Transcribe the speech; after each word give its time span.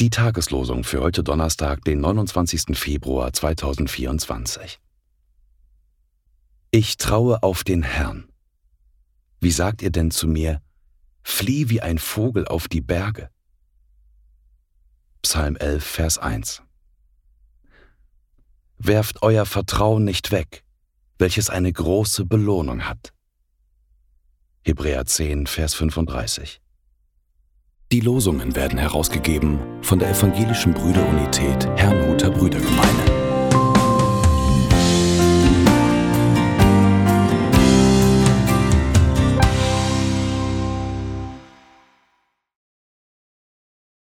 Die 0.00 0.10
Tageslosung 0.10 0.82
für 0.82 1.00
heute 1.00 1.22
Donnerstag, 1.22 1.84
den 1.84 2.00
29. 2.00 2.76
Februar 2.76 3.32
2024. 3.32 4.80
Ich 6.72 6.96
traue 6.96 7.42
auf 7.44 7.62
den 7.62 7.84
Herrn. 7.84 8.28
Wie 9.40 9.52
sagt 9.52 9.80
ihr 9.80 9.90
denn 9.90 10.10
zu 10.10 10.26
mir, 10.26 10.60
flieh 11.22 11.68
wie 11.68 11.82
ein 11.82 11.98
Vogel 11.98 12.48
auf 12.48 12.66
die 12.66 12.80
Berge? 12.80 13.30
Psalm 15.22 15.54
11, 15.54 15.84
Vers 15.84 16.18
1. 16.18 16.62
Werft 18.78 19.22
euer 19.22 19.46
Vertrauen 19.46 20.04
nicht 20.04 20.32
weg, 20.32 20.64
welches 21.18 21.48
eine 21.48 21.72
große 21.72 22.24
Belohnung 22.24 22.88
hat. 22.88 23.12
Hebräer 24.64 25.06
10, 25.06 25.46
Vers 25.46 25.74
35. 25.74 26.60
Die 27.92 28.00
Losungen 28.00 28.56
werden 28.56 28.78
herausgegeben 28.78 29.58
von 29.82 29.98
der 29.98 30.08
Evangelischen 30.08 30.72
Brüderunität 30.72 31.68
Herrnhuter 31.76 32.30
Brüdergemeine. 32.30 33.21